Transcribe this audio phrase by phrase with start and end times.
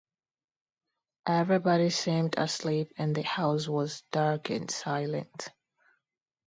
[1.27, 5.49] Everybody seemed asleep and the house was dark and silent.